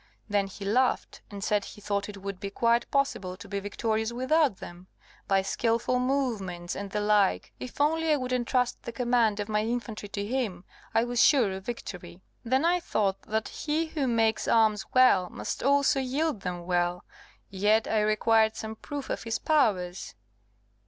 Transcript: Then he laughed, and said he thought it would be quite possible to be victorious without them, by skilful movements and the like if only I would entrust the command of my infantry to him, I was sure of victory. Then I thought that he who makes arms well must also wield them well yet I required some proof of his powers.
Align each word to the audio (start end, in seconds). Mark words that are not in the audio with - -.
Then 0.27 0.47
he 0.47 0.65
laughed, 0.65 1.21
and 1.29 1.43
said 1.43 1.63
he 1.63 1.79
thought 1.79 2.09
it 2.09 2.17
would 2.17 2.39
be 2.39 2.49
quite 2.49 2.89
possible 2.89 3.37
to 3.37 3.47
be 3.47 3.59
victorious 3.59 4.11
without 4.11 4.57
them, 4.57 4.87
by 5.27 5.43
skilful 5.43 5.99
movements 5.99 6.75
and 6.75 6.89
the 6.89 6.99
like 7.01 7.53
if 7.59 7.79
only 7.79 8.11
I 8.11 8.15
would 8.15 8.33
entrust 8.33 8.81
the 8.81 8.91
command 8.91 9.39
of 9.39 9.47
my 9.47 9.61
infantry 9.61 10.09
to 10.09 10.25
him, 10.25 10.65
I 10.95 11.03
was 11.03 11.23
sure 11.23 11.51
of 11.51 11.65
victory. 11.67 12.19
Then 12.43 12.65
I 12.65 12.79
thought 12.79 13.21
that 13.27 13.47
he 13.49 13.89
who 13.89 14.07
makes 14.07 14.47
arms 14.47 14.87
well 14.91 15.29
must 15.29 15.61
also 15.61 15.99
wield 15.99 16.41
them 16.41 16.65
well 16.65 17.05
yet 17.51 17.87
I 17.87 17.99
required 18.01 18.55
some 18.55 18.77
proof 18.77 19.07
of 19.11 19.21
his 19.21 19.37
powers. 19.37 20.15